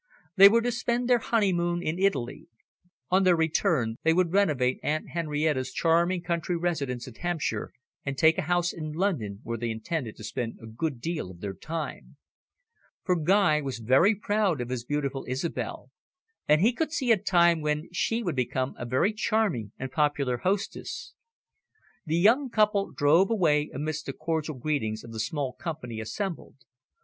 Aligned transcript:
They 0.35 0.49
were 0.49 0.63
to 0.63 0.71
spend 0.71 1.07
their 1.07 1.19
honeymoon 1.19 1.83
in 1.83 1.99
Italy. 1.99 2.47
On 3.11 3.21
their 3.23 3.35
return, 3.35 3.97
they 4.01 4.13
would 4.13 4.33
renovate 4.33 4.79
Aunt 4.81 5.09
Henrietta's 5.09 5.71
charming 5.71 6.23
country 6.23 6.57
residence 6.57 7.07
in 7.07 7.13
Hampshire 7.13 7.71
and 8.03 8.17
take 8.17 8.39
a 8.39 8.49
house 8.49 8.73
in 8.73 8.93
London, 8.93 9.41
where 9.43 9.59
they 9.59 9.69
intended 9.69 10.15
to 10.15 10.23
spend 10.23 10.57
a 10.59 10.65
good 10.65 11.01
deal 11.01 11.29
of 11.29 11.39
their 11.39 11.53
time. 11.53 12.17
For 13.03 13.15
Guy 13.15 13.61
was 13.61 13.77
very 13.77 14.15
proud 14.15 14.59
of 14.59 14.69
his 14.69 14.83
beautiful 14.83 15.23
Isobel, 15.29 15.91
and 16.47 16.61
he 16.61 16.73
could 16.73 16.91
see 16.91 17.11
a 17.11 17.15
time 17.17 17.61
when 17.61 17.87
she 17.93 18.23
would 18.23 18.35
become 18.35 18.73
a 18.79 18.87
very 18.87 19.13
charming 19.13 19.71
and 19.77 19.91
popular 19.91 20.37
hostess. 20.37 21.13
The 22.07 22.17
young 22.17 22.49
couple 22.49 22.91
drove 22.91 23.29
away 23.29 23.69
amidst 23.71 24.07
the 24.07 24.13
cordial 24.13 24.55
greetings 24.55 25.03
of 25.03 25.11
the 25.11 25.19
small 25.19 25.53
company 25.53 25.99
assembled. 25.99 26.55